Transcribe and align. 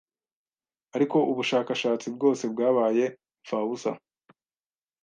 Ariko 0.95 1.17
ubushakashatsi 1.31 2.05
bwosebwabaye 2.15 3.03
impfabusa 3.37 3.91